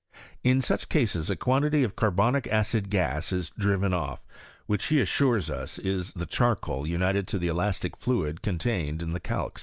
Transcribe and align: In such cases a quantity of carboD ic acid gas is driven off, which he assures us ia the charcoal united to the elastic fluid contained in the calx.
In 0.43 0.61
such 0.61 0.89
cases 0.89 1.29
a 1.29 1.35
quantity 1.35 1.83
of 1.83 1.95
carboD 1.95 2.35
ic 2.35 2.47
acid 2.47 2.89
gas 2.89 3.31
is 3.31 3.51
driven 3.51 3.93
off, 3.93 4.25
which 4.65 4.85
he 4.87 4.99
assures 4.99 5.47
us 5.51 5.77
ia 5.77 6.01
the 6.15 6.25
charcoal 6.25 6.87
united 6.87 7.27
to 7.27 7.37
the 7.37 7.49
elastic 7.49 7.95
fluid 7.95 8.41
contained 8.41 9.03
in 9.03 9.11
the 9.11 9.19
calx. 9.19 9.59